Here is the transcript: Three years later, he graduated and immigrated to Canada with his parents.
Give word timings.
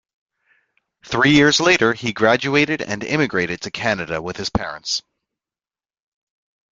Three 1.05 1.29
years 1.29 1.59
later, 1.59 1.93
he 1.93 2.11
graduated 2.11 2.81
and 2.81 3.03
immigrated 3.03 3.61
to 3.61 3.69
Canada 3.69 4.19
with 4.19 4.35
his 4.35 4.49
parents. 4.49 5.03